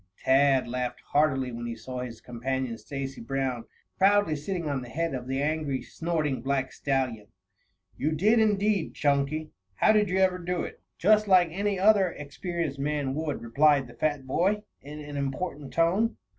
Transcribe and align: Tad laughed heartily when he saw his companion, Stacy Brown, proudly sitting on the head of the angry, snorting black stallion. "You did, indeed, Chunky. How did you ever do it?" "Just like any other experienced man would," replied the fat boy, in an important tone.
Tad 0.17 0.67
laughed 0.67 0.99
heartily 1.09 1.51
when 1.51 1.67
he 1.67 1.75
saw 1.75 1.99
his 1.99 2.21
companion, 2.21 2.75
Stacy 2.79 3.21
Brown, 3.21 3.65
proudly 3.99 4.35
sitting 4.35 4.67
on 4.67 4.81
the 4.81 4.89
head 4.89 5.13
of 5.13 5.27
the 5.27 5.39
angry, 5.43 5.83
snorting 5.83 6.41
black 6.41 6.71
stallion. 6.73 7.27
"You 7.97 8.13
did, 8.13 8.39
indeed, 8.39 8.95
Chunky. 8.95 9.51
How 9.75 9.91
did 9.91 10.09
you 10.09 10.17
ever 10.17 10.39
do 10.39 10.63
it?" 10.63 10.81
"Just 10.97 11.27
like 11.27 11.49
any 11.51 11.79
other 11.79 12.09
experienced 12.13 12.79
man 12.79 13.13
would," 13.13 13.43
replied 13.43 13.85
the 13.85 13.93
fat 13.93 14.25
boy, 14.25 14.63
in 14.81 14.99
an 14.99 15.17
important 15.17 15.71
tone. 15.71 16.17